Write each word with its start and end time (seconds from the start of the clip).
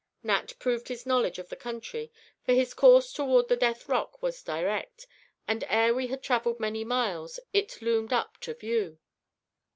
Nat 0.23 0.53
proved 0.57 0.87
his 0.87 1.05
knowledge 1.05 1.37
of 1.37 1.49
the 1.49 1.55
country, 1.55 2.11
for 2.43 2.53
his 2.53 2.73
course 2.73 3.13
toward 3.13 3.47
the 3.49 3.55
Death 3.55 3.87
Rock 3.87 4.19
was 4.19 4.41
direct, 4.41 5.05
and, 5.47 5.63
ere 5.67 5.93
we 5.93 6.07
had 6.07 6.23
traveled 6.23 6.59
many 6.59 6.83
miles 6.83 7.39
it 7.53 7.79
loomed 7.83 8.11
up 8.11 8.39
to 8.39 8.55
view. 8.55 8.97